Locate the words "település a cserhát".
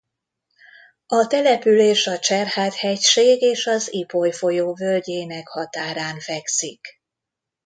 1.27-2.73